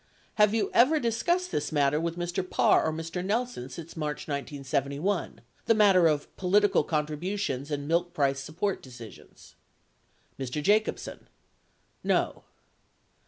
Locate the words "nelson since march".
3.23-4.27